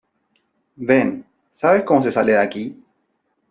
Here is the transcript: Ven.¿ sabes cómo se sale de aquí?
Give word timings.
Ven.¿ 0.77 1.23
sabes 1.51 1.83
cómo 1.83 2.01
se 2.01 2.11
sale 2.11 2.31
de 2.31 2.39
aquí? 2.39 2.83